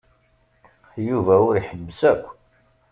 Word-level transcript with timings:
Yuba 1.07 1.35
ur 1.47 1.55
iḥebbes 1.57 2.01
akk. 2.11 2.25